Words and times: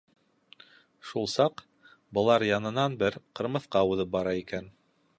Шул 1.09 1.29
саҡ 1.33 1.61
былар 2.19 2.47
янынан 2.49 2.99
бер 3.05 3.19
Ҡырмыҫҡа 3.41 3.87
уҙып 3.93 4.15
бара 4.19 4.39
икән. 4.45 4.77